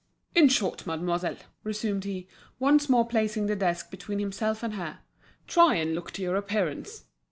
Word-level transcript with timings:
"In 0.33 0.47
short, 0.47 0.87
mademoiselle," 0.87 1.35
resumed 1.63 2.05
he, 2.05 2.27
once 2.57 2.89
more 2.89 3.07
placing 3.07 3.45
the 3.45 3.55
desk 3.55 3.91
between 3.91 4.17
himself 4.17 4.63
and 4.63 4.73
her, 4.73 5.01
"try 5.45 5.75
and 5.75 5.93
look 5.93 6.09
to 6.13 6.23
your 6.23 6.37
appearance. 6.37 7.03